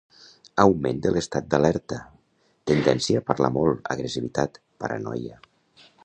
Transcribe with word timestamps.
Augment 0.61 1.01
de 1.05 1.09
l'estat 1.15 1.49
d'alerta, 1.49 1.99
tendència 2.71 3.19
a 3.19 3.25
parlar 3.27 3.51
molt, 3.59 3.83
agressivitat, 3.97 4.57
paranoia. 4.85 5.37